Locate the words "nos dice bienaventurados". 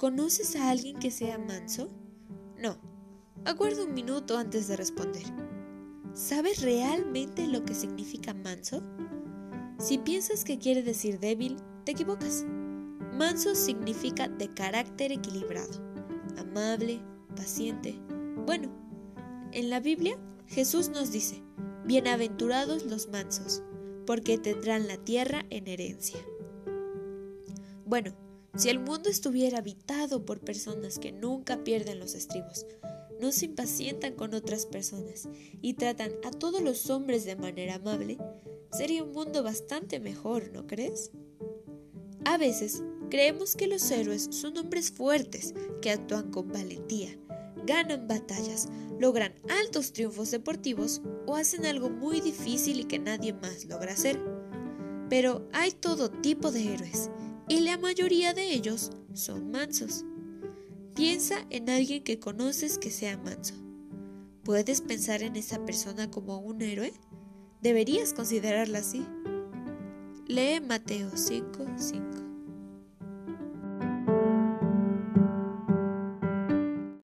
20.88-22.86